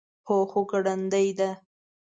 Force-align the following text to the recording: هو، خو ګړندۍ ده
هو، 0.27 0.37
خو 0.51 0.59
ګړندۍ 0.71 1.27
ده 1.37 1.49